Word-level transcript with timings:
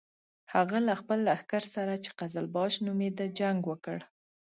هغه 0.53 0.77
له 0.87 0.93
خپل 1.01 1.19
لښکر 1.27 1.63
سره 1.75 1.93
چې 2.03 2.09
قزلباش 2.19 2.73
نومېده 2.85 3.25
جنګ 3.39 3.59
وکړ. 3.67 3.97